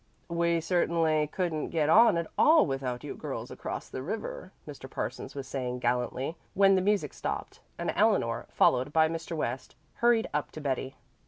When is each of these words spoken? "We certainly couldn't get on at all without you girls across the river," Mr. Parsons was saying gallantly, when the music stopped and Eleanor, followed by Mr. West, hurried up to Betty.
"We 0.31 0.59
certainly 0.61 1.27
couldn't 1.31 1.69
get 1.69 1.87
on 1.87 2.17
at 2.17 2.25
all 2.35 2.65
without 2.65 3.03
you 3.03 3.13
girls 3.13 3.51
across 3.51 3.87
the 3.87 4.01
river," 4.01 4.51
Mr. 4.67 4.89
Parsons 4.89 5.35
was 5.35 5.47
saying 5.47 5.77
gallantly, 5.77 6.37
when 6.55 6.73
the 6.73 6.81
music 6.81 7.13
stopped 7.13 7.59
and 7.77 7.93
Eleanor, 7.95 8.47
followed 8.49 8.91
by 8.91 9.07
Mr. 9.07 9.37
West, 9.37 9.75
hurried 9.97 10.25
up 10.33 10.49
to 10.53 10.59
Betty. 10.59 10.95